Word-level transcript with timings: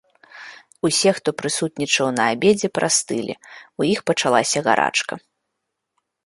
Усе, 0.87 1.09
хто 1.17 1.29
прысутнічаў 1.41 2.07
на 2.17 2.23
абедзе 2.37 2.67
прастылі, 2.79 3.33
у 3.83 3.87
іх 3.93 3.99
пачалася 4.13 4.65
гарачка. 4.71 5.13